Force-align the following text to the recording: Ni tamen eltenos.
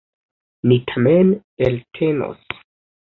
Ni 0.71 0.77
tamen 0.91 1.29
eltenos. 1.67 2.43